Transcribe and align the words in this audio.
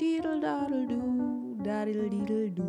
Didel-dadel-du, 0.00 1.58
dadel-didel-du. 1.64 2.62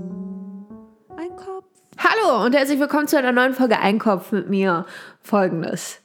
Ein 1.15 1.35
Kopf. 1.35 1.65
Hallo 1.99 2.43
und 2.43 2.55
herzlich 2.55 2.79
willkommen 2.79 3.07
zu 3.07 3.19
einer 3.19 3.31
neuen 3.31 3.53
Folge 3.53 3.77
Einkopf 3.77 4.31
mit 4.31 4.49
mir. 4.49 4.87
Folgendes. 5.21 5.99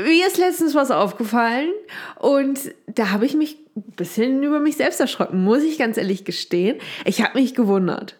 Mir 0.00 0.28
ist 0.28 0.38
letztens 0.38 0.76
was 0.76 0.92
aufgefallen 0.92 1.72
und 2.20 2.72
da 2.86 3.10
habe 3.10 3.26
ich 3.26 3.34
mich 3.34 3.56
ein 3.74 3.82
bisschen 3.96 4.44
über 4.44 4.60
mich 4.60 4.76
selbst 4.76 5.00
erschrocken, 5.00 5.42
muss 5.42 5.64
ich 5.64 5.76
ganz 5.76 5.96
ehrlich 5.96 6.24
gestehen. 6.24 6.78
Ich 7.04 7.20
habe 7.20 7.40
mich 7.40 7.56
gewundert. 7.56 8.16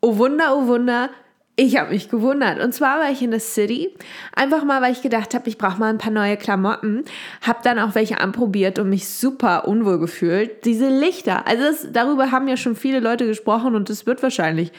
Oh 0.00 0.16
Wunder, 0.16 0.56
oh 0.56 0.66
Wunder, 0.66 1.10
ich 1.58 1.76
habe 1.76 1.90
mich 1.90 2.08
gewundert. 2.08 2.60
Und 2.62 2.72
zwar 2.72 3.00
war 3.00 3.10
ich 3.10 3.20
in 3.20 3.32
der 3.32 3.40
City, 3.40 3.92
einfach 4.32 4.62
mal, 4.62 4.80
weil 4.80 4.92
ich 4.92 5.02
gedacht 5.02 5.34
habe, 5.34 5.48
ich 5.48 5.58
brauche 5.58 5.80
mal 5.80 5.90
ein 5.90 5.98
paar 5.98 6.12
neue 6.12 6.36
Klamotten. 6.36 7.04
Habe 7.42 7.58
dann 7.64 7.80
auch 7.80 7.96
welche 7.96 8.20
anprobiert 8.20 8.78
und 8.78 8.88
mich 8.88 9.08
super 9.08 9.66
unwohl 9.66 9.98
gefühlt. 9.98 10.64
Diese 10.64 10.88
Lichter, 10.88 11.48
also 11.48 11.64
das, 11.64 11.88
darüber 11.92 12.30
haben 12.30 12.46
ja 12.46 12.56
schon 12.56 12.76
viele 12.76 13.00
Leute 13.00 13.26
gesprochen 13.26 13.74
und 13.74 13.90
es 13.90 14.06
wird 14.06 14.22
wahrscheinlich 14.22 14.70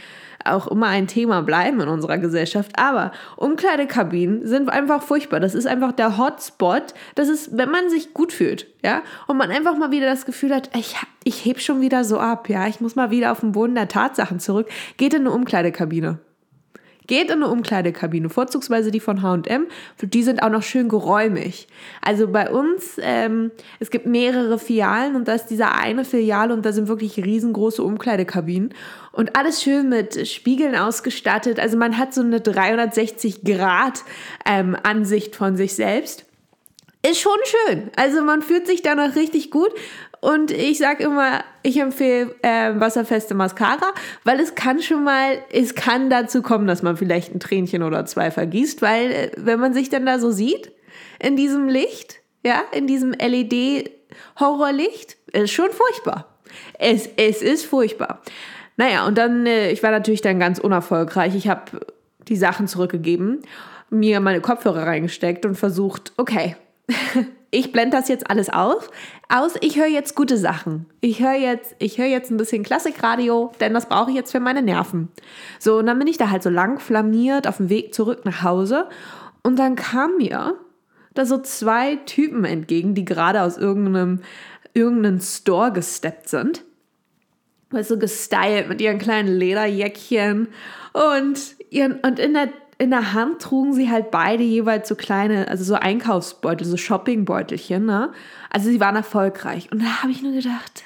auch 0.45 0.67
immer 0.67 0.87
ein 0.87 1.07
Thema 1.07 1.41
bleiben 1.41 1.81
in 1.81 1.89
unserer 1.89 2.17
Gesellschaft. 2.17 2.71
Aber 2.79 3.11
Umkleidekabinen 3.35 4.47
sind 4.47 4.69
einfach 4.69 5.03
furchtbar. 5.03 5.41
Das 5.41 5.55
ist 5.55 5.67
einfach 5.67 5.91
der 5.91 6.17
Hotspot. 6.17 6.93
Das 7.15 7.27
ist, 7.27 7.57
wenn 7.57 7.69
man 7.69 7.89
sich 7.89 8.13
gut 8.13 8.31
fühlt, 8.31 8.67
ja, 8.85 9.01
und 9.27 9.35
man 9.35 9.51
einfach 9.51 9.75
mal 9.75 9.91
wieder 9.91 10.05
das 10.05 10.25
Gefühl 10.25 10.55
hat, 10.55 10.69
ich, 10.77 10.95
ich 11.25 11.43
heb 11.43 11.59
schon 11.59 11.81
wieder 11.81 12.05
so 12.05 12.19
ab, 12.19 12.47
ja, 12.47 12.67
ich 12.67 12.79
muss 12.79 12.95
mal 12.95 13.11
wieder 13.11 13.33
auf 13.33 13.41
den 13.41 13.51
Boden 13.51 13.75
der 13.75 13.89
Tatsachen 13.89 14.39
zurück, 14.39 14.69
geht 14.95 15.13
in 15.13 15.21
eine 15.21 15.31
Umkleidekabine. 15.31 16.19
Geht 17.09 17.31
in 17.31 17.41
eine 17.41 17.47
Umkleidekabine, 17.47 18.29
vorzugsweise 18.29 18.91
die 18.91 18.99
von 18.99 19.23
HM. 19.23 19.65
Die 19.99 20.21
sind 20.21 20.43
auch 20.43 20.51
noch 20.51 20.61
schön 20.61 20.89
geräumig. 20.89 21.67
Also 22.03 22.27
bei 22.27 22.51
uns, 22.51 22.99
ähm, 23.01 23.49
es 23.79 23.89
gibt 23.89 24.05
mehrere 24.05 24.59
Filialen 24.59 25.15
und 25.15 25.27
da 25.27 25.33
ist 25.33 25.47
dieser 25.47 25.73
eine 25.73 26.05
Filiale 26.05 26.53
und 26.53 26.63
da 26.67 26.71
sind 26.71 26.87
wirklich 26.87 27.17
riesengroße 27.17 27.81
Umkleidekabinen. 27.81 28.75
Und 29.11 29.35
alles 29.35 29.63
schön 29.63 29.89
mit 29.89 30.27
Spiegeln 30.27 30.75
ausgestattet. 30.75 31.59
Also 31.59 31.77
man 31.77 31.97
hat 31.97 32.13
so 32.13 32.21
eine 32.21 32.41
360 32.41 33.43
Grad 33.43 34.03
ähm, 34.45 34.77
Ansicht 34.83 35.35
von 35.35 35.57
sich 35.57 35.73
selbst 35.73 36.28
ist 37.01 37.19
schon 37.19 37.37
schön. 37.43 37.89
Also 37.95 38.23
man 38.23 38.41
fühlt 38.41 38.67
sich 38.67 38.81
danach 38.81 39.15
richtig 39.15 39.51
gut. 39.51 39.71
Und 40.21 40.51
ich 40.51 40.79
sage 40.79 41.05
immer, 41.05 41.45
ich 41.63 41.79
empfehle 41.79 42.35
äh, 42.41 42.77
wasserfeste 42.77 43.35
Mascara, 43.35 43.93
weil 44.25 44.41
es 44.41 44.53
kann 44.53 44.81
schon 44.81 45.05
mal, 45.05 45.37
es 45.51 45.75
kann 45.75 46.09
dazu 46.09 46.41
kommen, 46.41 46.67
dass 46.67 46.83
man 46.83 46.97
vielleicht 46.97 47.33
ein 47.33 47.39
Tränchen 47.39 47.83
oder 47.83 48.05
zwei 48.05 48.29
vergießt, 48.29 48.81
weil 48.81 49.11
äh, 49.11 49.31
wenn 49.37 49.61
man 49.61 49.73
sich 49.73 49.89
dann 49.89 50.05
da 50.05 50.19
so 50.19 50.31
sieht, 50.31 50.73
in 51.19 51.37
diesem 51.37 51.69
Licht, 51.69 52.17
ja, 52.43 52.63
in 52.73 52.85
diesem 52.85 53.13
LED-Horrorlicht, 53.13 55.15
ist 55.31 55.51
schon 55.51 55.69
furchtbar. 55.71 56.25
Es, 56.77 57.07
es 57.15 57.41
ist 57.41 57.65
furchtbar. 57.65 58.21
Naja, 58.75 59.07
und 59.07 59.17
dann, 59.17 59.45
äh, 59.45 59.71
ich 59.71 59.81
war 59.83 59.91
natürlich 59.91 60.21
dann 60.21 60.39
ganz 60.39 60.59
unerfolgreich. 60.59 61.33
Ich 61.35 61.47
habe 61.47 61.79
die 62.27 62.35
Sachen 62.35 62.67
zurückgegeben, 62.67 63.39
mir 63.89 64.19
meine 64.19 64.41
Kopfhörer 64.41 64.85
reingesteckt 64.85 65.45
und 65.45 65.55
versucht, 65.55 66.11
okay, 66.17 66.57
ich 67.51 67.71
blende 67.71 67.97
das 67.97 68.07
jetzt 68.07 68.29
alles 68.29 68.49
aus. 68.49 68.89
aus. 69.27 69.53
Ich 69.61 69.77
höre 69.77 69.87
jetzt 69.87 70.15
gute 70.15 70.37
Sachen. 70.37 70.85
Ich 71.01 71.21
höre 71.21 71.35
jetzt, 71.35 71.75
ich 71.79 71.97
jetzt 71.97 72.31
ein 72.31 72.37
bisschen 72.37 72.63
Klassikradio, 72.63 73.51
denn 73.59 73.73
das 73.73 73.87
brauche 73.87 74.11
ich 74.11 74.15
jetzt 74.15 74.31
für 74.31 74.39
meine 74.39 74.61
Nerven. 74.61 75.09
So, 75.59 75.77
und 75.77 75.87
dann 75.87 75.99
bin 75.99 76.07
ich 76.07 76.17
da 76.17 76.29
halt 76.29 76.43
so 76.43 76.49
lang 76.49 76.79
flamiert 76.79 77.47
auf 77.47 77.57
dem 77.57 77.69
Weg 77.69 77.93
zurück 77.93 78.25
nach 78.25 78.43
Hause. 78.43 78.87
Und 79.43 79.57
dann 79.57 79.75
kam 79.75 80.17
mir 80.17 80.55
da 81.13 81.25
so 81.25 81.39
zwei 81.39 81.95
Typen 82.05 82.45
entgegen, 82.45 82.93
die 82.93 83.05
gerade 83.05 83.41
aus 83.41 83.57
irgendeinem, 83.57 84.21
irgendeinem 84.73 85.19
Store 85.19 85.71
gesteppt 85.71 86.29
sind. 86.29 86.63
Weißt 87.71 87.91
du, 87.91 87.99
gestylt 87.99 88.67
mit 88.67 88.81
ihren 88.81 88.97
kleinen 88.97 89.27
Lederjäckchen 89.27 90.47
und, 90.93 91.55
ihren, 91.69 91.99
und 91.99 92.17
in 92.19 92.33
der 92.33 92.49
in 92.79 92.91
der 92.91 93.13
Hand 93.13 93.41
trugen 93.41 93.73
sie 93.73 93.91
halt 93.91 94.09
beide 94.09 94.41
jeweils 94.41 94.87
so 94.87 94.95
kleine, 94.95 95.49
also 95.49 95.65
so 95.65 95.75
Einkaufsbeutel, 95.75 96.65
so 96.65 96.77
Shoppingbeutelchen, 96.77 97.85
ne? 97.85 98.13
Also 98.49 98.69
sie 98.69 98.79
waren 98.79 98.95
erfolgreich. 98.95 99.69
Und 99.71 99.83
da 99.83 100.01
habe 100.01 100.11
ich 100.11 100.21
nur 100.21 100.31
gedacht, 100.31 100.83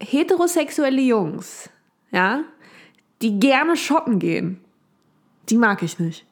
heterosexuelle 0.00 1.02
Jungs, 1.02 1.68
ja, 2.10 2.40
die 3.20 3.38
gerne 3.38 3.76
shoppen 3.76 4.18
gehen, 4.18 4.60
die 5.50 5.58
mag 5.58 5.82
ich 5.82 5.98
nicht. 5.98 6.24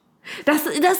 Das, 0.47 0.65
das, 0.65 0.99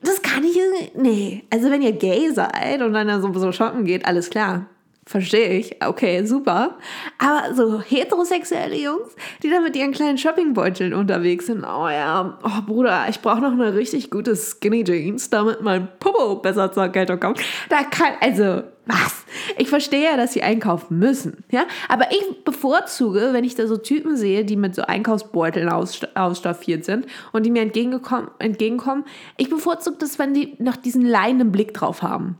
das 0.00 0.22
kann 0.22 0.44
ich, 0.44 0.56
nee. 0.94 1.44
Also 1.50 1.72
wenn 1.72 1.82
ihr 1.82 1.92
gay 1.92 2.32
seid 2.32 2.82
und 2.82 2.92
dann 2.92 3.20
so 3.20 3.50
shoppen 3.50 3.84
geht, 3.84 4.06
alles 4.06 4.30
klar 4.30 4.66
verstehe 5.08 5.58
ich, 5.58 5.76
okay, 5.84 6.24
super. 6.24 6.76
Aber 7.16 7.54
so 7.54 7.80
heterosexuelle 7.80 8.76
Jungs, 8.76 9.16
die 9.42 9.48
da 9.48 9.60
mit 9.60 9.74
ihren 9.74 9.92
kleinen 9.92 10.18
Shoppingbeuteln 10.18 10.92
unterwegs 10.92 11.46
sind, 11.46 11.64
oh 11.64 11.88
ja, 11.88 12.38
oh 12.42 12.62
Bruder, 12.66 13.06
ich 13.08 13.20
brauche 13.20 13.40
noch 13.40 13.52
eine 13.52 13.74
richtig 13.74 14.10
gute 14.10 14.36
Skinny 14.36 14.84
Jeans, 14.84 15.30
damit 15.30 15.62
mein 15.62 15.88
Popo 15.98 16.36
besser 16.36 16.70
zur 16.72 16.88
Geltung 16.88 17.18
kommt. 17.18 17.40
Da 17.70 17.84
kann, 17.84 18.12
also, 18.20 18.64
was? 18.84 19.24
Ich 19.56 19.68
verstehe 19.68 20.04
ja, 20.04 20.16
dass 20.16 20.34
sie 20.34 20.42
einkaufen 20.42 20.98
müssen, 20.98 21.44
ja, 21.50 21.64
aber 21.88 22.10
ich 22.10 22.44
bevorzuge, 22.44 23.30
wenn 23.32 23.44
ich 23.44 23.54
da 23.54 23.66
so 23.66 23.78
Typen 23.78 24.16
sehe, 24.16 24.44
die 24.44 24.56
mit 24.56 24.74
so 24.74 24.82
Einkaufsbeuteln 24.82 25.68
ausstaffiert 25.70 26.84
sind 26.84 27.06
und 27.32 27.46
die 27.46 27.50
mir 27.50 27.62
entgegenkommen, 27.62 29.04
ich 29.38 29.48
bevorzuge 29.48 29.96
das, 29.98 30.18
wenn 30.18 30.34
die 30.34 30.54
noch 30.58 30.76
diesen 30.76 31.02
leidenden 31.02 31.50
Blick 31.50 31.72
drauf 31.72 32.02
haben 32.02 32.38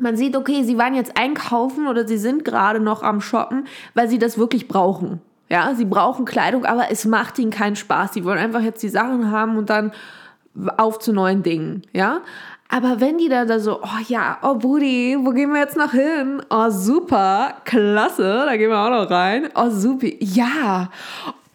man 0.00 0.16
sieht, 0.16 0.36
okay, 0.36 0.62
sie 0.62 0.78
waren 0.78 0.94
jetzt 0.94 1.16
einkaufen 1.16 1.86
oder 1.86 2.06
sie 2.06 2.18
sind 2.18 2.44
gerade 2.44 2.80
noch 2.80 3.02
am 3.02 3.20
Shoppen, 3.20 3.66
weil 3.94 4.08
sie 4.08 4.18
das 4.18 4.38
wirklich 4.38 4.68
brauchen. 4.68 5.20
Ja, 5.48 5.74
sie 5.74 5.84
brauchen 5.84 6.24
Kleidung, 6.24 6.64
aber 6.64 6.90
es 6.90 7.04
macht 7.04 7.38
ihnen 7.38 7.50
keinen 7.50 7.76
Spaß. 7.76 8.12
Sie 8.14 8.24
wollen 8.24 8.38
einfach 8.38 8.62
jetzt 8.62 8.82
die 8.82 8.88
Sachen 8.88 9.30
haben 9.30 9.56
und 9.56 9.68
dann 9.68 9.92
auf 10.76 10.98
zu 10.98 11.12
neuen 11.12 11.42
Dingen. 11.42 11.82
Ja, 11.92 12.20
aber 12.68 13.00
wenn 13.00 13.18
die 13.18 13.28
da, 13.28 13.44
da 13.44 13.58
so, 13.58 13.82
oh 13.82 14.00
ja, 14.06 14.38
oh 14.42 14.54
Brudi, 14.54 15.16
wo 15.20 15.30
gehen 15.30 15.52
wir 15.52 15.58
jetzt 15.58 15.76
noch 15.76 15.90
hin? 15.90 16.40
Oh 16.50 16.70
super, 16.70 17.54
klasse, 17.64 18.44
da 18.46 18.56
gehen 18.56 18.70
wir 18.70 18.78
auch 18.78 18.90
noch 18.90 19.10
rein. 19.10 19.48
Oh 19.56 19.70
super, 19.70 20.06
ja. 20.20 20.88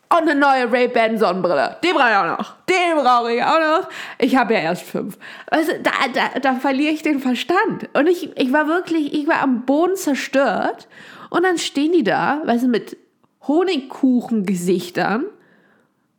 Und 0.09 0.29
eine 0.29 0.35
neue 0.35 0.71
Ray-Ban 0.71 1.17
Sonnenbrille. 1.17 1.77
Die 1.83 1.91
brauche 1.91 2.09
ich 2.09 2.15
auch 2.15 2.37
noch. 2.37 2.53
Die 2.69 2.93
brauche 2.95 3.33
ich 3.33 3.43
auch 3.43 3.59
noch. 3.59 3.89
Ich 4.19 4.35
habe 4.35 4.53
ja 4.53 4.59
erst 4.61 4.83
fünf. 4.83 5.17
Also 5.47 5.71
da, 5.81 5.91
da, 6.13 6.39
da 6.39 6.55
verliere 6.55 6.93
ich 6.93 7.01
den 7.01 7.19
Verstand. 7.19 7.89
Und 7.93 8.07
ich, 8.07 8.37
ich 8.37 8.53
war 8.53 8.67
wirklich, 8.67 9.13
ich 9.13 9.27
war 9.27 9.41
am 9.41 9.65
Boden 9.65 9.95
zerstört. 9.95 10.87
Und 11.31 11.43
dann 11.43 11.57
stehen 11.57 11.91
die 11.91 12.03
da, 12.03 12.41
weißt 12.45 12.65
du, 12.65 12.67
mit 12.67 12.97
Honigkuchengesichtern 13.47 15.25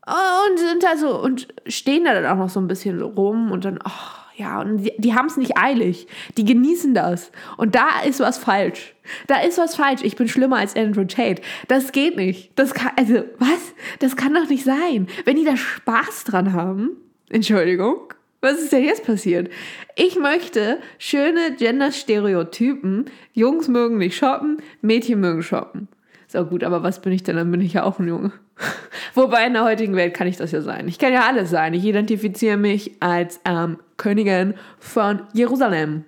und 0.06 0.58
sind 0.58 0.82
da 0.82 0.96
so 0.96 1.20
und 1.20 1.48
stehen 1.66 2.04
da 2.04 2.14
dann 2.14 2.26
auch 2.26 2.36
noch 2.36 2.48
so 2.48 2.60
ein 2.60 2.68
bisschen 2.68 3.02
rum 3.02 3.50
und 3.50 3.64
dann, 3.64 3.80
ach, 3.82 4.25
ja, 4.36 4.60
und 4.60 4.84
die, 4.84 4.92
die 4.98 5.14
haben 5.14 5.26
es 5.26 5.38
nicht 5.38 5.56
eilig. 5.56 6.06
Die 6.36 6.44
genießen 6.44 6.94
das. 6.94 7.32
Und 7.56 7.74
da 7.74 8.02
ist 8.06 8.20
was 8.20 8.36
falsch. 8.36 8.94
Da 9.28 9.40
ist 9.40 9.56
was 9.56 9.76
falsch. 9.76 10.02
Ich 10.02 10.16
bin 10.16 10.28
schlimmer 10.28 10.58
als 10.58 10.76
Andrew 10.76 11.04
Tate. 11.04 11.40
Das 11.68 11.90
geht 11.90 12.16
nicht. 12.16 12.50
Das 12.54 12.74
kann, 12.74 12.92
also, 12.96 13.24
was? 13.38 13.74
Das 13.98 14.14
kann 14.14 14.34
doch 14.34 14.48
nicht 14.48 14.64
sein. 14.64 15.08
Wenn 15.24 15.36
die 15.36 15.44
da 15.44 15.56
Spaß 15.56 16.24
dran 16.24 16.52
haben, 16.52 16.90
Entschuldigung, 17.30 18.12
was 18.42 18.60
ist 18.60 18.72
denn 18.72 18.84
jetzt 18.84 19.06
passiert? 19.06 19.50
Ich 19.94 20.18
möchte 20.18 20.80
schöne 20.98 21.56
Gender-Stereotypen. 21.56 23.06
Jungs 23.32 23.68
mögen 23.68 23.96
nicht 23.96 24.16
shoppen, 24.16 24.58
Mädchen 24.82 25.20
mögen 25.20 25.42
shoppen. 25.42 25.88
Ist 26.26 26.36
auch 26.36 26.50
gut, 26.50 26.62
aber 26.62 26.82
was 26.82 27.00
bin 27.00 27.12
ich 27.12 27.22
denn? 27.22 27.36
Dann 27.36 27.50
bin 27.50 27.62
ich 27.62 27.72
ja 27.72 27.84
auch 27.84 27.98
ein 27.98 28.08
Junge. 28.08 28.32
Wobei 29.14 29.46
in 29.46 29.54
der 29.54 29.64
heutigen 29.64 29.96
Welt 29.96 30.12
kann 30.12 30.26
ich 30.26 30.36
das 30.36 30.52
ja 30.52 30.60
sein. 30.60 30.88
Ich 30.88 30.98
kann 30.98 31.12
ja 31.12 31.22
alles 31.26 31.50
sein. 31.50 31.72
Ich 31.72 31.84
identifiziere 31.84 32.56
mich 32.56 32.92
als 33.00 33.40
ähm, 33.46 33.78
Königin 33.96 34.54
von 34.78 35.26
Jerusalem. 35.32 36.04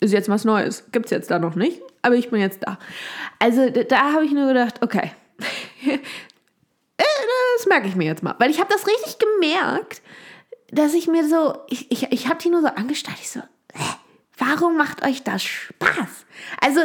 Ist 0.00 0.12
jetzt 0.12 0.28
was 0.28 0.44
Neues. 0.44 0.84
Gibt 0.92 1.06
es 1.06 1.10
jetzt 1.10 1.30
da 1.30 1.38
noch 1.38 1.56
nicht, 1.56 1.80
aber 2.02 2.14
ich 2.14 2.30
bin 2.30 2.40
jetzt 2.40 2.60
da. 2.62 2.78
Also 3.38 3.68
da, 3.70 4.12
habe 4.12 4.24
ich 4.24 4.32
nur 4.32 4.46
gedacht, 4.46 4.82
okay, 4.82 5.10
äh, 5.86 5.98
das 7.56 7.66
merke 7.66 7.88
ich 7.88 7.96
mir 7.96 8.04
jetzt 8.04 8.22
mal. 8.22 8.36
Weil 8.38 8.50
ich 8.50 8.60
habe 8.60 8.72
das 8.72 8.86
richtig 8.86 9.18
gemerkt, 9.18 10.02
dass 10.70 10.94
ich 10.94 11.08
mir 11.08 11.28
so, 11.28 11.58
ich, 11.68 11.90
ich, 11.90 12.12
ich 12.12 12.28
habe 12.28 12.38
die 12.40 12.50
nur 12.50 12.60
so 12.60 12.68
angestarrt. 12.68 13.18
Ich 13.20 13.30
so, 13.30 13.40
äh, 13.40 13.94
warum 14.36 14.76
macht 14.76 15.04
euch 15.04 15.24
das 15.24 15.42
Spaß? 15.42 16.26
Also 16.60 16.80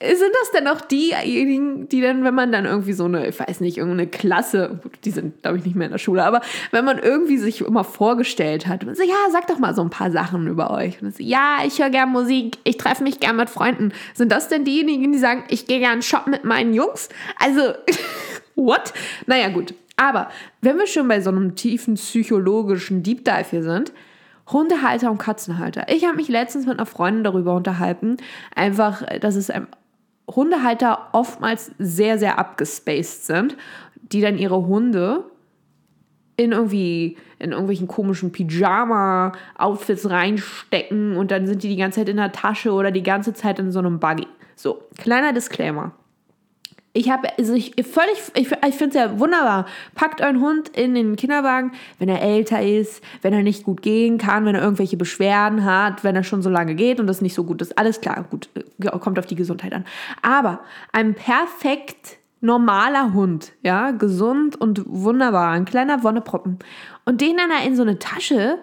sind 0.00 0.32
das 0.40 0.50
denn 0.52 0.68
auch 0.68 0.82
diejenigen, 0.82 1.88
die 1.88 2.02
dann, 2.02 2.22
wenn 2.22 2.34
man 2.34 2.52
dann 2.52 2.66
irgendwie 2.66 2.92
so 2.92 3.06
eine, 3.06 3.26
ich 3.28 3.40
weiß 3.40 3.60
nicht, 3.60 3.78
irgendeine 3.78 4.06
Klasse, 4.06 4.80
die 5.04 5.10
sind, 5.10 5.42
glaube 5.42 5.56
ich, 5.56 5.64
nicht 5.64 5.74
mehr 5.74 5.86
in 5.86 5.92
der 5.92 5.98
Schule, 5.98 6.24
aber 6.24 6.42
wenn 6.70 6.84
man 6.84 6.98
irgendwie 6.98 7.38
sich 7.38 7.62
immer 7.62 7.82
vorgestellt 7.82 8.66
hat, 8.66 8.82
so, 8.82 9.02
ja, 9.02 9.14
sag 9.32 9.46
doch 9.46 9.58
mal 9.58 9.74
so 9.74 9.80
ein 9.82 9.88
paar 9.88 10.10
Sachen 10.10 10.48
über 10.48 10.70
euch. 10.70 10.98
So, 11.00 11.22
ja, 11.22 11.58
ich 11.66 11.80
höre 11.80 11.88
gern 11.88 12.10
Musik, 12.10 12.58
ich 12.64 12.76
treffe 12.76 13.02
mich 13.02 13.20
gern 13.20 13.36
mit 13.36 13.48
Freunden. 13.48 13.92
Sind 14.12 14.32
das 14.32 14.48
denn 14.48 14.64
diejenigen, 14.64 15.12
die 15.12 15.18
sagen, 15.18 15.44
ich 15.48 15.66
gehe 15.66 15.78
gern 15.78 16.02
shoppen 16.02 16.30
mit 16.30 16.44
meinen 16.44 16.74
Jungs? 16.74 17.08
Also, 17.38 17.72
what? 18.54 18.92
Naja, 19.26 19.48
gut. 19.48 19.74
Aber 19.96 20.28
wenn 20.60 20.76
wir 20.76 20.86
schon 20.86 21.08
bei 21.08 21.22
so 21.22 21.30
einem 21.30 21.56
tiefen 21.56 21.94
psychologischen 21.94 23.02
Deep 23.02 23.24
Dive 23.24 23.46
hier 23.48 23.62
sind, 23.62 23.92
Hundehalter 24.48 25.10
und 25.10 25.18
Katzenhalter. 25.18 25.86
Ich 25.88 26.04
habe 26.04 26.16
mich 26.16 26.28
letztens 26.28 26.66
mit 26.66 26.78
einer 26.78 26.86
Freundin 26.86 27.24
darüber 27.24 27.54
unterhalten, 27.54 28.18
einfach, 28.54 29.02
dass 29.20 29.34
es 29.34 29.50
ein 29.50 29.66
Hundehalter 30.28 31.08
oftmals 31.12 31.72
sehr, 31.78 32.18
sehr 32.18 32.38
abgespaced 32.38 33.26
sind, 33.26 33.56
die 34.12 34.20
dann 34.20 34.38
ihre 34.38 34.66
Hunde 34.66 35.24
in 36.36 36.52
irgendwie 36.52 37.16
in 37.38 37.52
irgendwelchen 37.52 37.88
komischen 37.88 38.32
Pyjama-Outfits 38.32 40.10
reinstecken 40.10 41.16
und 41.16 41.30
dann 41.30 41.46
sind 41.46 41.62
die 41.62 41.68
die 41.68 41.76
ganze 41.76 42.00
Zeit 42.00 42.08
in 42.08 42.16
der 42.16 42.32
Tasche 42.32 42.72
oder 42.72 42.90
die 42.90 43.02
ganze 43.02 43.34
Zeit 43.34 43.58
in 43.58 43.72
so 43.72 43.78
einem 43.78 44.00
Buggy. 44.00 44.26
So, 44.54 44.82
kleiner 44.98 45.32
Disclaimer. 45.32 45.92
Ich 46.96 47.10
habe, 47.10 47.28
also 47.38 47.52
ich 47.52 47.74
völlig, 47.86 48.18
ich, 48.34 48.50
ich 48.50 48.74
finde 48.74 48.88
es 48.88 48.94
ja 48.94 49.18
wunderbar. 49.20 49.66
Packt 49.94 50.22
euren 50.22 50.40
Hund 50.40 50.70
in 50.70 50.94
den 50.94 51.16
Kinderwagen, 51.16 51.72
wenn 51.98 52.08
er 52.08 52.22
älter 52.22 52.62
ist, 52.62 53.02
wenn 53.20 53.34
er 53.34 53.42
nicht 53.42 53.64
gut 53.64 53.82
gehen 53.82 54.16
kann, 54.16 54.46
wenn 54.46 54.54
er 54.54 54.62
irgendwelche 54.62 54.96
Beschwerden 54.96 55.66
hat, 55.66 56.04
wenn 56.04 56.16
er 56.16 56.24
schon 56.24 56.40
so 56.40 56.48
lange 56.48 56.74
geht 56.74 56.98
und 56.98 57.06
das 57.06 57.20
nicht 57.20 57.34
so 57.34 57.44
gut 57.44 57.60
ist. 57.60 57.76
Alles 57.76 58.00
klar, 58.00 58.24
gut, 58.30 58.48
kommt 59.00 59.18
auf 59.18 59.26
die 59.26 59.34
Gesundheit 59.34 59.74
an. 59.74 59.84
Aber 60.22 60.60
ein 60.92 61.14
perfekt 61.14 62.16
normaler 62.40 63.12
Hund, 63.12 63.52
ja, 63.62 63.90
gesund 63.90 64.56
und 64.58 64.82
wunderbar, 64.86 65.50
ein 65.50 65.66
kleiner 65.66 66.02
Wonneproppen. 66.02 66.58
Und 67.04 67.20
den 67.20 67.36
dann 67.36 67.50
in 67.66 67.76
so 67.76 67.82
eine 67.82 67.98
Tasche, 67.98 68.58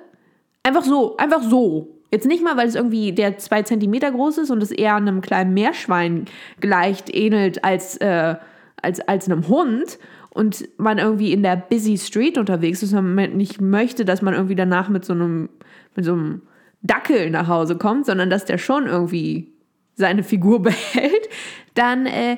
einfach 0.63 0.83
so, 0.83 1.17
einfach 1.17 1.43
so, 1.43 1.92
Jetzt 2.13 2.27
nicht 2.27 2.43
mal, 2.43 2.55
weil 2.57 2.67
es 2.67 2.75
irgendwie 2.75 3.11
der 3.11 3.39
zwei 3.39 3.63
Zentimeter 3.63 4.11
groß 4.11 4.37
ist 4.37 4.51
und 4.51 4.61
es 4.61 4.69
eher 4.69 4.93
einem 4.93 5.21
kleinen 5.21 5.51
Meerschwein 5.55 6.25
gleicht, 6.59 7.11
ähnelt 7.11 7.63
als, 7.63 7.97
äh, 7.97 8.35
als, 8.79 8.99
als 8.99 9.27
einem 9.27 9.47
Hund 9.47 9.97
und 10.29 10.69
man 10.77 10.99
irgendwie 10.99 11.33
in 11.33 11.41
der 11.41 11.55
Busy 11.55 11.97
Street 11.97 12.37
unterwegs 12.37 12.83
ist 12.83 12.93
und 12.93 13.15
man 13.15 13.35
nicht 13.35 13.61
möchte, 13.61 14.05
dass 14.05 14.21
man 14.21 14.35
irgendwie 14.35 14.53
danach 14.53 14.89
mit 14.89 15.03
so 15.05 15.13
einem, 15.13 15.49
mit 15.95 16.05
so 16.05 16.13
einem 16.13 16.43
Dackel 16.83 17.31
nach 17.31 17.47
Hause 17.47 17.79
kommt, 17.79 18.05
sondern 18.05 18.29
dass 18.29 18.45
der 18.45 18.59
schon 18.59 18.85
irgendwie 18.85 19.51
seine 19.95 20.21
Figur 20.21 20.61
behält, 20.61 21.29
dann, 21.73 22.05
äh, 22.05 22.37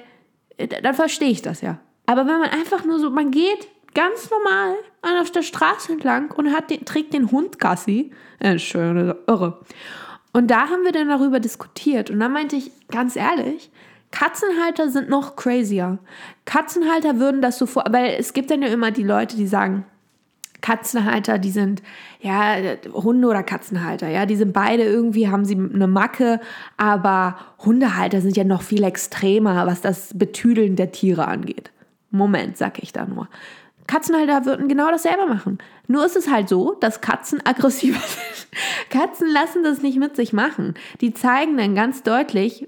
dann 0.81 0.93
verstehe 0.93 1.31
ich 1.31 1.41
das 1.41 1.59
ja. 1.59 1.81
Aber 2.05 2.21
wenn 2.21 2.39
man 2.39 2.49
einfach 2.49 2.85
nur 2.85 2.97
so, 2.99 3.09
man 3.09 3.29
geht 3.29 3.67
ganz 3.95 4.29
normal 4.29 4.75
auf 5.21 5.31
der 5.31 5.41
Straße 5.41 5.91
entlang 5.91 6.31
und 6.31 6.53
hat 6.53 6.69
den, 6.69 6.85
trägt 6.85 7.13
den 7.13 7.31
Hund 7.31 7.57
Gassi. 7.57 8.11
Äh, 8.39 8.59
schön, 8.59 9.15
irre. 9.25 9.59
Und 10.33 10.51
da 10.51 10.67
haben 10.69 10.83
wir 10.83 10.91
dann 10.91 11.09
darüber 11.09 11.39
diskutiert. 11.39 12.11
Und 12.11 12.19
dann 12.19 12.33
meinte 12.33 12.55
ich, 12.55 12.71
ganz 12.89 13.15
ehrlich, 13.15 13.71
Katzenhalter 14.11 14.89
sind 14.89 15.09
noch 15.09 15.35
crazier. 15.35 15.97
Katzenhalter 16.45 17.19
würden 17.19 17.41
das 17.41 17.57
so 17.57 17.65
vor, 17.65 17.85
weil 17.89 18.15
es 18.19 18.33
gibt 18.33 18.51
dann 18.51 18.61
ja 18.61 18.67
immer 18.67 18.91
die 18.91 19.03
Leute, 19.03 19.35
die 19.35 19.47
sagen, 19.47 19.85
Katzenhalter, 20.61 21.37
die 21.37 21.51
sind 21.51 21.83
ja 22.21 22.55
Hunde 22.91 23.27
oder 23.27 23.43
Katzenhalter, 23.43 24.09
ja, 24.09 24.25
die 24.25 24.35
sind 24.35 24.51
beide 24.51 24.83
irgendwie 24.83 25.29
haben 25.29 25.45
sie 25.45 25.55
eine 25.55 25.87
Macke, 25.87 26.39
aber 26.75 27.37
Hundehalter 27.59 28.19
sind 28.21 28.35
ja 28.35 28.43
noch 28.43 28.61
viel 28.61 28.83
extremer, 28.83 29.67
was 29.67 29.81
das 29.81 30.09
Betüdeln 30.15 30.75
der 30.75 30.91
Tiere 30.91 31.27
angeht. 31.27 31.71
Moment, 32.09 32.57
sag 32.57 32.81
ich 32.81 32.93
da 32.93 33.05
nur. 33.05 33.27
Katzenhalter 33.87 34.45
würden 34.45 34.67
genau 34.67 34.89
dasselbe 34.89 35.27
machen. 35.27 35.59
Nur 35.87 36.05
ist 36.05 36.15
es 36.15 36.29
halt 36.29 36.49
so, 36.49 36.73
dass 36.79 37.01
Katzen 37.01 37.45
aggressiver 37.45 37.99
sind. 37.99 38.47
Katzen 38.89 39.29
lassen 39.29 39.63
das 39.63 39.81
nicht 39.81 39.97
mit 39.97 40.15
sich 40.15 40.33
machen. 40.33 40.73
Die 41.01 41.13
zeigen 41.13 41.57
dann 41.57 41.75
ganz 41.75 42.03
deutlich, 42.03 42.67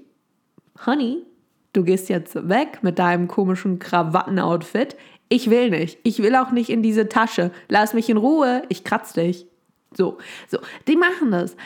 Honey, 0.86 1.24
du 1.72 1.82
gehst 1.82 2.08
jetzt 2.08 2.48
weg 2.48 2.80
mit 2.82 2.98
deinem 2.98 3.26
komischen 3.26 3.78
Krawattenoutfit. 3.78 4.96
Ich 5.28 5.50
will 5.50 5.70
nicht. 5.70 5.98
Ich 6.04 6.22
will 6.22 6.36
auch 6.36 6.52
nicht 6.52 6.70
in 6.70 6.82
diese 6.82 7.08
Tasche. 7.08 7.50
Lass 7.68 7.94
mich 7.94 8.08
in 8.08 8.16
Ruhe. 8.16 8.62
Ich 8.68 8.84
kratz 8.84 9.12
dich. 9.12 9.46
So, 9.94 10.18
so, 10.48 10.58
die 10.86 10.96
machen 10.96 11.30
das. 11.30 11.56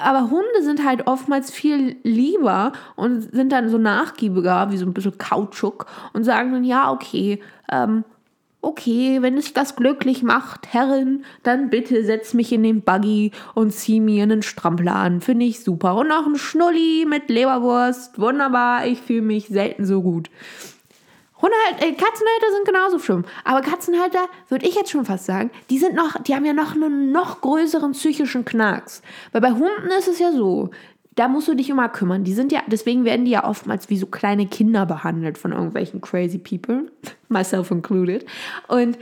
Aber 0.00 0.30
Hunde 0.30 0.62
sind 0.62 0.84
halt 0.84 1.08
oftmals 1.08 1.50
viel 1.50 1.96
lieber 2.04 2.72
und 2.94 3.22
sind 3.34 3.50
dann 3.50 3.68
so 3.68 3.78
nachgiebiger, 3.78 4.70
wie 4.70 4.76
so 4.76 4.86
ein 4.86 4.94
bisschen 4.94 5.18
Kautschuk 5.18 5.86
und 6.12 6.22
sagen 6.22 6.52
dann, 6.52 6.64
ja, 6.64 6.92
okay, 6.92 7.40
ähm, 7.70 8.04
okay, 8.62 9.20
wenn 9.20 9.36
es 9.36 9.52
das 9.52 9.76
glücklich 9.76 10.22
macht, 10.22 10.72
Herrin, 10.72 11.24
dann 11.42 11.68
bitte 11.68 12.04
setz 12.04 12.32
mich 12.32 12.52
in 12.52 12.62
den 12.62 12.82
Buggy 12.82 13.32
und 13.54 13.72
zieh 13.72 14.00
mir 14.00 14.22
einen 14.22 14.42
Strampler 14.42 14.94
an. 14.94 15.20
Finde 15.20 15.44
ich 15.44 15.62
super. 15.62 15.96
Und 15.96 16.08
noch 16.08 16.26
ein 16.26 16.36
Schnulli 16.36 17.04
mit 17.06 17.28
Leberwurst. 17.28 18.18
Wunderbar, 18.18 18.86
ich 18.86 19.00
fühle 19.00 19.22
mich 19.22 19.48
selten 19.48 19.84
so 19.84 20.00
gut. 20.00 20.30
Hundehalter, 21.42 21.86
äh, 21.86 21.92
Katzenhalter 21.92 22.52
sind 22.52 22.66
genauso 22.66 22.98
schlimm. 23.00 23.24
Aber 23.42 23.62
Katzenhalter, 23.62 24.28
würde 24.48 24.66
ich 24.66 24.76
jetzt 24.76 24.90
schon 24.90 25.04
fast 25.04 25.26
sagen, 25.26 25.50
die 25.70 25.78
sind 25.78 25.94
noch, 25.94 26.22
die 26.22 26.36
haben 26.36 26.44
ja 26.44 26.52
noch 26.52 26.76
einen 26.76 27.10
noch 27.10 27.40
größeren 27.40 27.92
psychischen 27.92 28.44
Knacks. 28.44 29.02
Weil 29.32 29.40
bei 29.40 29.50
Hunden 29.50 29.88
ist 29.98 30.06
es 30.06 30.20
ja 30.20 30.30
so, 30.30 30.70
da 31.14 31.28
musst 31.28 31.48
du 31.48 31.54
dich 31.54 31.68
immer 31.68 31.88
kümmern. 31.88 32.24
Die 32.24 32.32
sind 32.32 32.52
ja, 32.52 32.60
deswegen 32.66 33.04
werden 33.04 33.24
die 33.24 33.32
ja 33.32 33.44
oftmals 33.44 33.90
wie 33.90 33.98
so 33.98 34.06
kleine 34.06 34.46
Kinder 34.46 34.86
behandelt 34.86 35.38
von 35.38 35.52
irgendwelchen 35.52 36.00
crazy 36.00 36.38
people, 36.38 36.90
myself 37.28 37.70
included. 37.70 38.24
Und, 38.68 38.98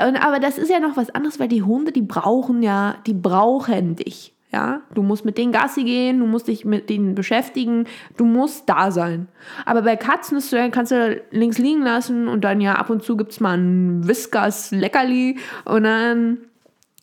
und 0.00 0.16
aber 0.16 0.40
das 0.40 0.58
ist 0.58 0.70
ja 0.70 0.80
noch 0.80 0.96
was 0.96 1.10
anderes, 1.10 1.38
weil 1.38 1.48
die 1.48 1.62
Hunde, 1.62 1.92
die 1.92 2.02
brauchen 2.02 2.62
ja, 2.62 2.96
die 3.06 3.14
brauchen 3.14 3.96
dich. 3.96 4.34
Ja, 4.50 4.80
du 4.94 5.02
musst 5.02 5.26
mit 5.26 5.36
denen 5.36 5.52
Gassi 5.52 5.84
gehen, 5.84 6.20
du 6.20 6.26
musst 6.26 6.48
dich 6.48 6.64
mit 6.64 6.88
denen 6.88 7.14
beschäftigen, 7.14 7.84
du 8.16 8.24
musst 8.24 8.66
da 8.66 8.90
sein. 8.90 9.28
Aber 9.66 9.82
bei 9.82 9.96
Katzen 9.96 10.38
ist, 10.38 10.56
kannst 10.72 10.90
du 10.90 11.20
links 11.30 11.58
liegen 11.58 11.82
lassen 11.82 12.28
und 12.28 12.44
dann 12.44 12.62
ja 12.62 12.76
ab 12.76 12.88
und 12.88 13.02
zu 13.02 13.18
gibt 13.18 13.32
es 13.32 13.40
mal 13.40 13.58
ein 13.58 14.08
Whiskers 14.08 14.70
Leckerli 14.70 15.36
und 15.66 15.82
dann 15.82 16.38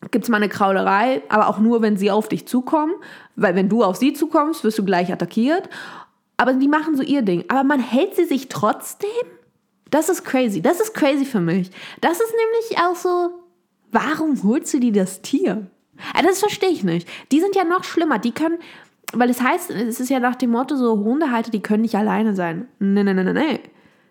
gibt 0.09 0.25
es 0.25 0.29
mal 0.29 0.37
eine 0.37 0.49
Kraulerei, 0.49 1.21
aber 1.29 1.47
auch 1.47 1.59
nur, 1.59 1.83
wenn 1.83 1.97
sie 1.97 2.09
auf 2.09 2.29
dich 2.29 2.47
zukommen, 2.47 2.93
weil 3.35 3.55
wenn 3.55 3.69
du 3.69 3.83
auf 3.83 3.97
sie 3.97 4.13
zukommst, 4.13 4.63
wirst 4.63 4.77
du 4.77 4.85
gleich 4.85 5.11
attackiert. 5.11 5.69
Aber 6.37 6.53
die 6.53 6.67
machen 6.67 6.95
so 6.95 7.03
ihr 7.03 7.21
Ding. 7.21 7.45
Aber 7.47 7.63
man 7.63 7.79
hält 7.79 8.15
sie 8.15 8.25
sich 8.25 8.49
trotzdem? 8.49 9.09
Das 9.89 10.09
ist 10.09 10.23
crazy. 10.23 10.61
Das 10.61 10.79
ist 10.79 10.93
crazy 10.93 11.25
für 11.25 11.39
mich. 11.39 11.71
Das 12.01 12.19
ist 12.19 12.33
nämlich 12.33 12.83
auch 12.83 12.95
so, 12.95 13.29
warum 13.91 14.41
holst 14.43 14.73
du 14.73 14.79
dir 14.79 14.91
das 14.91 15.21
Tier? 15.21 15.67
Das 16.21 16.39
verstehe 16.39 16.69
ich 16.69 16.83
nicht. 16.83 17.07
Die 17.31 17.39
sind 17.39 17.55
ja 17.55 17.63
noch 17.63 17.83
schlimmer. 17.83 18.19
Die 18.19 18.33
können, 18.33 18.57
weil 19.13 19.29
es 19.29 19.41
heißt, 19.41 19.71
es 19.71 19.99
ist 19.99 20.09
ja 20.09 20.19
nach 20.19 20.35
dem 20.35 20.51
Motto 20.51 20.75
so, 20.75 20.97
Hundehalter, 20.97 21.51
die 21.51 21.61
können 21.61 21.83
nicht 21.83 21.95
alleine 21.95 22.35
sein. 22.35 22.67
Nee, 22.79 23.03
nee, 23.03 23.13
nee, 23.13 23.23
nee, 23.23 23.33
nee. 23.33 23.59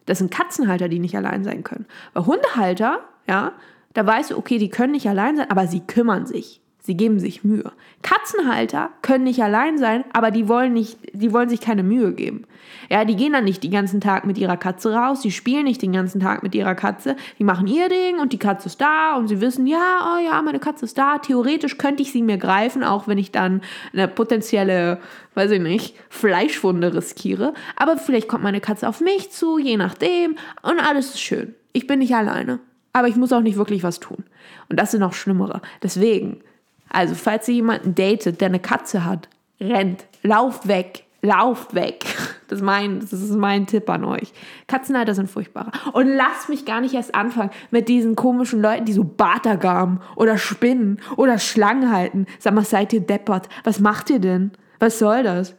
Das 0.06 0.18
sind 0.18 0.30
Katzenhalter, 0.30 0.88
die 0.88 0.98
nicht 0.98 1.16
allein 1.16 1.44
sein 1.44 1.64
können. 1.64 1.86
Weil 2.12 2.26
Hundehalter, 2.26 3.00
ja, 3.26 3.52
da 3.94 4.06
weißt 4.06 4.30
du, 4.30 4.38
okay, 4.38 4.58
die 4.58 4.70
können 4.70 4.92
nicht 4.92 5.08
allein 5.08 5.36
sein, 5.36 5.50
aber 5.50 5.66
sie 5.66 5.80
kümmern 5.80 6.26
sich. 6.26 6.60
Sie 6.86 6.98
geben 6.98 7.18
sich 7.18 7.44
Mühe. 7.44 7.72
Katzenhalter 8.02 8.90
können 9.00 9.24
nicht 9.24 9.42
allein 9.42 9.78
sein, 9.78 10.04
aber 10.12 10.30
die 10.30 10.48
wollen 10.48 10.74
nicht, 10.74 10.98
die 11.14 11.32
wollen 11.32 11.48
sich 11.48 11.62
keine 11.62 11.82
Mühe 11.82 12.12
geben. 12.12 12.44
Ja, 12.90 13.06
die 13.06 13.16
gehen 13.16 13.32
dann 13.32 13.44
nicht 13.44 13.64
den 13.64 13.70
ganzen 13.70 14.02
Tag 14.02 14.26
mit 14.26 14.36
ihrer 14.36 14.58
Katze 14.58 14.92
raus, 14.92 15.22
die 15.22 15.30
spielen 15.30 15.64
nicht 15.64 15.80
den 15.80 15.92
ganzen 15.92 16.20
Tag 16.20 16.42
mit 16.42 16.54
ihrer 16.54 16.74
Katze, 16.74 17.16
die 17.38 17.44
machen 17.44 17.66
ihr 17.68 17.88
Ding 17.88 18.18
und 18.20 18.34
die 18.34 18.38
Katze 18.38 18.66
ist 18.66 18.82
da 18.82 19.16
und 19.16 19.28
sie 19.28 19.40
wissen, 19.40 19.66
ja, 19.66 20.14
oh 20.14 20.22
ja, 20.22 20.42
meine 20.42 20.58
Katze 20.58 20.84
ist 20.84 20.98
da. 20.98 21.16
Theoretisch 21.16 21.78
könnte 21.78 22.02
ich 22.02 22.12
sie 22.12 22.20
mir 22.20 22.36
greifen, 22.36 22.84
auch 22.84 23.08
wenn 23.08 23.16
ich 23.16 23.32
dann 23.32 23.62
eine 23.94 24.06
potenzielle, 24.06 25.00
weiß 25.32 25.52
ich 25.52 25.62
nicht, 25.62 25.96
Fleischwunde 26.10 26.92
riskiere. 26.92 27.54
Aber 27.76 27.96
vielleicht 27.96 28.28
kommt 28.28 28.44
meine 28.44 28.60
Katze 28.60 28.86
auf 28.86 29.00
mich 29.00 29.30
zu, 29.30 29.58
je 29.58 29.78
nachdem, 29.78 30.36
und 30.60 30.80
alles 30.80 31.14
ist 31.14 31.20
schön. 31.22 31.54
Ich 31.72 31.86
bin 31.86 32.00
nicht 32.00 32.14
alleine. 32.14 32.60
Aber 32.92 33.08
ich 33.08 33.16
muss 33.16 33.32
auch 33.32 33.40
nicht 33.40 33.56
wirklich 33.56 33.82
was 33.82 34.00
tun. 34.00 34.22
Und 34.68 34.78
das 34.78 34.92
ist 34.92 35.00
noch 35.00 35.14
schlimmere. 35.14 35.62
Deswegen, 35.82 36.42
also 36.90 37.14
falls 37.14 37.48
ihr 37.48 37.56
jemanden 37.56 37.94
datet, 37.94 38.40
der 38.40 38.48
eine 38.48 38.60
Katze 38.60 39.04
hat, 39.04 39.28
rennt, 39.60 40.04
lauft 40.22 40.68
weg, 40.68 41.04
lauft 41.22 41.74
weg. 41.74 42.04
Das 42.46 42.58
ist, 42.60 42.64
mein, 42.66 43.00
das 43.00 43.12
ist 43.12 43.34
mein 43.34 43.66
Tipp 43.66 43.88
an 43.88 44.04
euch. 44.04 44.32
Katzenhalter 44.68 45.14
sind 45.14 45.30
furchtbarer. 45.30 45.72
Und 45.94 46.08
lasst 46.08 46.50
mich 46.50 46.66
gar 46.66 46.82
nicht 46.82 46.94
erst 46.94 47.14
anfangen 47.14 47.50
mit 47.70 47.88
diesen 47.88 48.16
komischen 48.16 48.60
Leuten, 48.60 48.84
die 48.84 48.92
so 48.92 49.02
Bartagamen 49.02 50.00
oder 50.14 50.36
Spinnen 50.36 51.00
oder 51.16 51.38
Schlangen 51.38 51.90
halten. 51.90 52.26
Sag 52.38 52.54
mal, 52.54 52.62
seid 52.62 52.92
ihr 52.92 53.00
deppert? 53.00 53.48
Was 53.64 53.80
macht 53.80 54.10
ihr 54.10 54.18
denn? 54.18 54.52
Was 54.78 54.98
soll 54.98 55.22
das? 55.22 55.56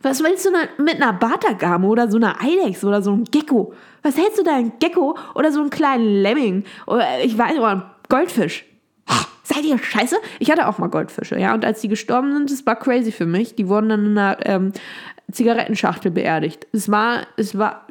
Was 0.00 0.24
willst 0.24 0.46
du 0.46 0.50
mit 0.82 0.96
einer 1.00 1.12
Bartagame 1.12 1.86
oder 1.86 2.10
so 2.10 2.16
einer 2.16 2.40
Eidechse 2.42 2.88
oder 2.88 3.02
so 3.02 3.12
einem 3.12 3.24
Gecko? 3.24 3.74
Was 4.02 4.16
hältst 4.16 4.38
du 4.38 4.42
da, 4.42 4.56
ein 4.56 4.72
Gecko 4.80 5.16
oder 5.34 5.52
so 5.52 5.60
einen 5.60 5.70
kleinen 5.70 6.22
Lemming? 6.22 6.64
Oder 6.86 7.22
ich 7.22 7.36
weiß, 7.38 7.58
oder 7.58 7.68
ein 7.68 7.82
Goldfisch? 8.08 8.64
Seid 9.52 9.64
ihr 9.64 9.78
scheiße? 9.78 10.16
Ich 10.38 10.50
hatte 10.50 10.66
auch 10.68 10.78
mal 10.78 10.88
Goldfische, 10.88 11.38
ja. 11.38 11.54
Und 11.54 11.64
als 11.64 11.80
die 11.80 11.88
gestorben 11.88 12.32
sind, 12.32 12.50
das 12.50 12.64
war 12.64 12.76
crazy 12.76 13.12
für 13.12 13.26
mich. 13.26 13.54
Die 13.54 13.68
wurden 13.68 13.88
dann 13.88 14.06
in 14.06 14.18
einer 14.18 14.38
ähm, 14.46 14.72
Zigarettenschachtel 15.30 16.10
beerdigt. 16.10 16.66
Es 16.72 16.90
war, 16.90 17.26
es 17.36 17.56
war, 17.56 17.86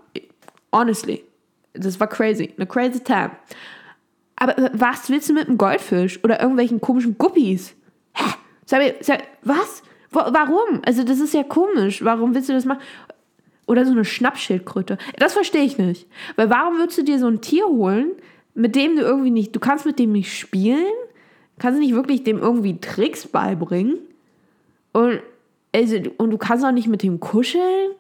honestly, 0.72 1.24
das 1.74 2.00
war 2.00 2.08
crazy. 2.08 2.54
Eine 2.58 2.68
crazy 2.68 3.00
time. 3.00 3.32
Aber 4.36 4.58
äh, 4.58 4.70
was 4.74 5.10
willst 5.10 5.30
du 5.30 5.34
mit 5.34 5.48
einem 5.48 5.58
Goldfisch 5.58 6.24
oder 6.24 6.42
irgendwelchen 6.42 6.82
komischen 6.82 7.18
Guppies? 7.18 7.76
Hä? 8.14 8.32
Sag 8.66 8.80
mir, 8.80 8.96
sag, 9.02 9.24
was? 9.44 9.84
Warum? 10.12 10.82
Also, 10.86 11.04
das 11.04 11.20
ist 11.20 11.34
ja 11.34 11.44
komisch. 11.44 12.04
Warum 12.04 12.34
willst 12.34 12.50
du 12.50 12.54
das 12.54 12.66
machen? 12.66 12.82
Oder 13.68 13.86
so 13.86 13.92
eine 13.92 14.04
Schnappschildkröte. 14.04 14.98
Das 15.18 15.34
verstehe 15.34 15.64
ich 15.64 15.78
nicht. 15.78 16.08
Weil 16.36 16.50
warum 16.50 16.78
würdest 16.78 16.98
du 16.98 17.04
dir 17.04 17.20
so 17.20 17.28
ein 17.28 17.42
Tier 17.42 17.66
holen, 17.66 18.12
mit 18.54 18.76
dem 18.76 18.98
du 18.98 19.04
irgendwie 19.04 19.32
nicht, 19.32 19.56
du 19.56 19.60
kannst 19.62 19.86
mit 19.86 20.00
dem 20.00 20.12
nicht 20.12 20.38
spielen, 20.38 20.92
Kannst 21.62 21.80
nicht 21.80 21.94
wirklich 21.94 22.24
dem 22.24 22.40
irgendwie 22.40 22.80
Tricks 22.80 23.28
beibringen? 23.28 24.00
Und, 24.94 25.20
also, 25.76 25.98
und 26.18 26.32
du 26.32 26.40
kannst 26.40 26.66
auch 26.66 26.72
nicht 26.72 26.88
mit 26.88 27.04
dem 27.04 27.20
kuscheln? 27.20 27.92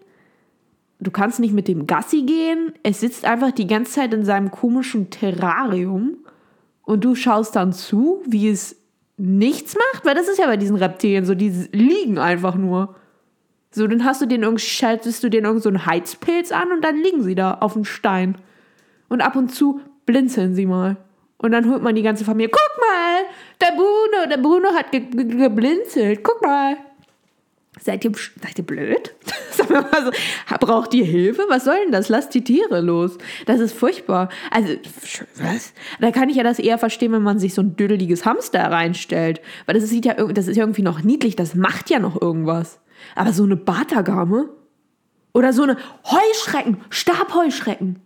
Du 1.00 1.12
kannst 1.12 1.39
nicht 1.39 1.53
mit 1.53 1.68
dem 1.68 1.86
Gassi 1.86 2.24
gehen? 2.24 2.74
Es 2.82 3.01
sitzt 3.01 3.24
einfach 3.24 3.51
die 3.51 3.68
ganze 3.68 3.91
Zeit 3.91 4.15
in 4.15 4.25
seinem 4.25 4.50
komischen 4.50 5.12
Terrarium 5.12 6.18
und 6.82 7.03
du 7.03 7.13
schaust 7.13 7.56
dann 7.56 7.72
zu, 7.72 8.24
wie 8.25 8.50
es 8.50 8.77
nichts 9.18 9.75
macht? 9.75 10.06
Weil 10.06 10.15
das 10.15 10.27
ist 10.27 10.39
ja 10.39 10.48
bei 10.48 10.58
diesen 10.58 10.77
Reptilien 10.77 11.25
so, 11.25 11.36
die 11.36 11.51
liegen 11.72 12.18
einfach 12.18 12.56
nur. 12.56 12.96
So, 13.70 13.86
dann 13.86 14.06
hast 14.06 14.24
du 14.24 14.25
den 14.25 14.41
irgendwie, 14.41 14.65
schaltest 14.65 15.24
du 15.24 15.30
den 15.30 15.46
irgend 15.46 15.62
so 15.62 15.70
einen 15.70 15.86
Heizpilz 15.86 16.51
an 16.51 16.72
und 16.72 16.84
dann 16.84 16.98
liegen 16.98 17.22
sie 17.22 17.36
da 17.36 17.60
auf 17.60 17.74
dem 17.74 17.86
Stein. 17.86 18.39
Und 19.08 19.22
ab 19.22 19.36
und 19.36 19.53
zu 19.53 19.82
blinzeln 20.08 20.56
sie 20.56 20.65
mal. 20.65 20.98
Und 21.38 21.51
dann 21.51 21.70
holt 21.70 21.82
man 21.82 21.96
die 21.96 22.03
ganze 22.03 22.24
Familie. 22.25 22.51
Guck 22.51 22.71
der 23.60 23.72
Bruno, 23.75 24.30
der 24.30 24.38
Bruno 24.38 24.70
hat 24.74 24.92
ge 24.92 25.01
ge 25.01 25.25
geblinzelt. 25.25 26.24
Guck 26.24 26.42
mal. 26.42 26.78
Seid 27.80 28.04
ihr, 28.04 28.12
seid 28.42 28.58
ihr 28.58 28.66
blöd? 28.66 29.16
Braucht 30.60 30.94
ihr 30.94 31.06
Hilfe? 31.06 31.46
Was 31.48 31.63
soll 31.63 31.78
denn 31.84 31.92
das? 31.92 32.10
Lasst 32.10 32.34
die 32.34 32.44
Tiere 32.44 32.82
los. 32.82 33.18
Das 33.46 33.60
ist 33.60 33.74
furchtbar. 33.74 34.30
Also, 34.51 34.74
was? 35.38 35.74
Da 36.00 36.12
kann 36.12 36.30
ich 36.30 36.36
ja 36.36 36.44
das 36.44 36.60
eher 36.60 36.78
verstehen, 36.78 37.13
wenn 37.13 37.24
man 37.24 37.40
sich 37.40 37.54
so 37.54 37.62
ein 37.62 37.75
düdeliges 37.75 38.25
Hamster 38.25 38.70
reinstellt. 38.72 39.42
Weil 39.66 39.75
das 39.75 39.90
sieht 39.90 40.06
ja, 40.06 40.13
das 40.13 40.48
ist 40.48 40.58
irgendwie 40.58 40.84
noch 40.84 41.01
niedlich. 41.01 41.36
Das 41.36 41.56
macht 41.56 41.90
ja 41.90 42.00
noch 42.00 42.22
irgendwas. 42.22 42.80
Aber 43.16 43.32
so 43.32 43.44
eine 43.44 43.56
Batagame? 43.56 44.50
Oder 45.34 45.54
so 45.54 45.63
eine 45.63 45.78
Heuschrecken, 46.06 46.82
Stabheuschrecken. 46.90 48.00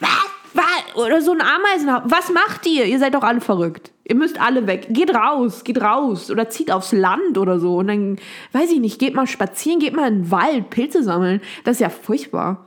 Was? 0.00 0.10
Was? 0.52 0.96
Oder 0.96 1.22
so 1.22 1.32
ein 1.32 1.40
Ameisenhaufen. 1.40 2.10
Was 2.10 2.30
macht 2.30 2.66
ihr? 2.66 2.86
Ihr 2.86 2.98
seid 2.98 3.14
doch 3.14 3.22
alle 3.22 3.40
verrückt. 3.40 3.92
Ihr 4.10 4.16
müsst 4.16 4.40
alle 4.40 4.66
weg. 4.66 4.88
Geht 4.90 5.14
raus, 5.14 5.62
geht 5.62 5.80
raus. 5.80 6.32
Oder 6.32 6.48
zieht 6.48 6.72
aufs 6.72 6.90
Land 6.90 7.38
oder 7.38 7.60
so. 7.60 7.76
Und 7.76 7.86
dann, 7.86 8.16
weiß 8.50 8.72
ich 8.72 8.80
nicht, 8.80 8.98
geht 8.98 9.14
mal 9.14 9.28
spazieren, 9.28 9.78
geht 9.78 9.94
mal 9.94 10.08
in 10.08 10.24
den 10.24 10.30
Wald, 10.32 10.68
Pilze 10.68 11.04
sammeln. 11.04 11.40
Das 11.62 11.76
ist 11.76 11.80
ja 11.80 11.90
furchtbar. 11.90 12.66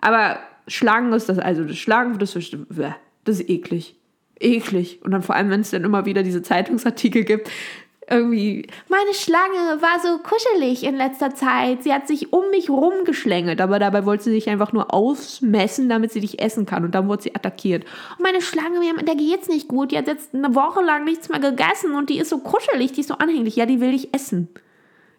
Aber 0.00 0.38
Schlangen 0.66 1.12
ist 1.12 1.28
das, 1.28 1.38
also 1.38 1.64
das 1.64 1.76
Schlagen, 1.76 2.18
das 2.18 2.34
ist, 2.34 2.56
das 3.24 3.40
ist 3.40 3.50
eklig. 3.50 3.96
Eklig. 4.40 5.00
Und 5.04 5.10
dann 5.10 5.20
vor 5.20 5.34
allem, 5.34 5.50
wenn 5.50 5.60
es 5.60 5.72
dann 5.72 5.84
immer 5.84 6.06
wieder 6.06 6.22
diese 6.22 6.40
Zeitungsartikel 6.40 7.24
gibt, 7.24 7.50
irgendwie, 8.10 8.66
meine 8.88 9.12
Schlange 9.12 9.80
war 9.80 10.00
so 10.00 10.18
kuschelig 10.18 10.84
in 10.84 10.96
letzter 10.96 11.34
Zeit. 11.34 11.82
Sie 11.82 11.92
hat 11.92 12.08
sich 12.08 12.32
um 12.32 12.50
mich 12.50 12.70
rumgeschlängelt, 12.70 13.60
aber 13.60 13.78
dabei 13.78 14.04
wollte 14.06 14.24
sie 14.24 14.30
sich 14.30 14.48
einfach 14.48 14.72
nur 14.72 14.92
ausmessen, 14.94 15.88
damit 15.88 16.12
sie 16.12 16.20
dich 16.20 16.40
essen 16.40 16.66
kann. 16.66 16.84
Und 16.84 16.94
dann 16.94 17.08
wurde 17.08 17.24
sie 17.24 17.34
attackiert. 17.34 17.84
Und 18.16 18.22
meine 18.22 18.40
Schlange, 18.40 18.80
der 19.02 19.14
geht's 19.14 19.48
nicht 19.48 19.68
gut. 19.68 19.92
Die 19.92 19.98
hat 19.98 20.06
jetzt 20.06 20.34
eine 20.34 20.54
Woche 20.54 20.82
lang 20.82 21.04
nichts 21.04 21.28
mehr 21.28 21.40
gegessen 21.40 21.94
und 21.94 22.08
die 22.10 22.18
ist 22.18 22.30
so 22.30 22.38
kuschelig, 22.38 22.92
die 22.92 23.00
ist 23.00 23.08
so 23.08 23.14
anhänglich. 23.14 23.56
Ja, 23.56 23.66
die 23.66 23.80
will 23.80 23.92
dich 23.92 24.14
essen. 24.14 24.48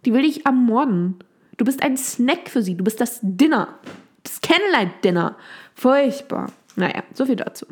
Die 0.06 0.14
will 0.14 0.24
dich 0.24 0.46
ermorden. 0.46 1.20
Du 1.58 1.66
bist 1.66 1.84
ein 1.84 1.98
Snack 1.98 2.50
für 2.50 2.62
sie. 2.62 2.76
Du 2.76 2.84
bist 2.84 3.02
das 3.02 3.20
Dinner. 3.22 3.80
Das 4.24 4.42
Candlelight-Dinner. 4.42 5.36
Furchtbar. 5.76 6.52
Naja, 6.76 7.04
so 7.14 7.26
viel 7.26 7.36
dazu. 7.36 7.66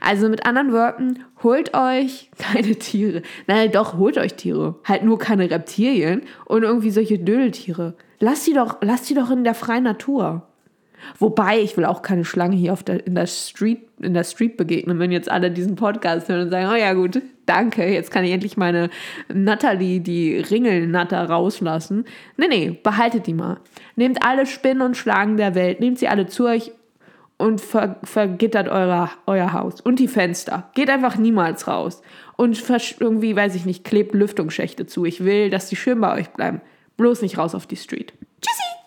Also 0.00 0.28
mit 0.28 0.44
anderen 0.44 0.72
Worten, 0.72 1.24
holt 1.42 1.74
euch 1.74 2.30
keine 2.38 2.76
Tiere. 2.76 3.22
Nein, 3.46 3.72
doch, 3.72 3.96
holt 3.96 4.18
euch 4.18 4.34
Tiere. 4.34 4.76
Halt 4.84 5.02
nur 5.02 5.18
keine 5.18 5.50
Reptilien 5.50 6.22
und 6.46 6.62
irgendwie 6.62 6.90
solche 6.90 7.18
Dödeltiere. 7.18 7.94
Lasst 8.18 8.46
die 8.46 8.52
doch, 8.52 8.78
lasst 8.82 9.08
die 9.08 9.14
doch 9.14 9.30
in 9.30 9.44
der 9.44 9.54
freien 9.54 9.84
Natur. 9.84 10.46
Wobei, 11.18 11.60
ich 11.60 11.76
will 11.76 11.86
auch 11.86 12.02
keine 12.02 12.24
Schlange 12.24 12.56
hier 12.56 12.72
auf 12.72 12.82
der, 12.82 13.06
in, 13.06 13.14
der 13.14 13.26
Street, 13.26 13.88
in 14.00 14.12
der 14.12 14.24
Street 14.24 14.56
begegnen, 14.56 14.98
wenn 14.98 15.10
jetzt 15.10 15.30
alle 15.30 15.50
diesen 15.50 15.74
Podcast 15.74 16.28
hören 16.28 16.42
und 16.42 16.50
sagen, 16.50 16.68
oh 16.70 16.76
ja 16.76 16.92
gut, 16.92 17.22
danke, 17.46 17.86
jetzt 17.86 18.10
kann 18.10 18.24
ich 18.24 18.32
endlich 18.32 18.56
meine 18.56 18.90
Natalie, 19.32 20.00
die 20.00 20.38
Ringelnatter, 20.38 21.24
rauslassen. 21.24 22.04
Nee, 22.36 22.48
nee, 22.48 22.78
behaltet 22.82 23.26
die 23.26 23.34
mal. 23.34 23.58
Nehmt 23.96 24.24
alle 24.24 24.46
Spinnen 24.46 24.82
und 24.82 24.96
Schlangen 24.96 25.36
der 25.36 25.54
Welt, 25.54 25.80
nehmt 25.80 25.98
sie 25.98 26.08
alle 26.08 26.26
zu 26.26 26.46
euch 26.46 26.72
und 27.40 27.62
ver 27.62 27.96
vergittert 28.04 28.68
euer, 28.68 29.10
euer 29.26 29.54
Haus 29.54 29.80
und 29.80 29.98
die 29.98 30.08
Fenster. 30.08 30.68
Geht 30.74 30.90
einfach 30.90 31.16
niemals 31.16 31.66
raus. 31.66 32.02
Und 32.36 32.62
irgendwie, 33.00 33.34
weiß 33.34 33.54
ich 33.54 33.64
nicht, 33.64 33.82
klebt 33.82 34.14
Lüftungsschächte 34.14 34.86
zu. 34.86 35.06
Ich 35.06 35.24
will, 35.24 35.48
dass 35.48 35.68
die 35.68 35.76
schön 35.76 36.00
bei 36.00 36.14
euch 36.14 36.28
bleiben. 36.28 36.60
Bloß 36.98 37.22
nicht 37.22 37.38
raus 37.38 37.54
auf 37.54 37.66
die 37.66 37.76
Street. 37.76 38.12
Tschüssi! 38.42 38.79